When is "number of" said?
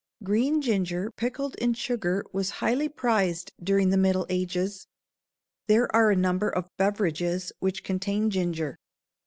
6.15-6.71